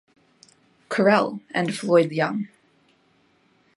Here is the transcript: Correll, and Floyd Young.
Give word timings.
Correll, 0.89 1.41
and 1.51 1.75
Floyd 1.77 2.11
Young. 2.11 2.47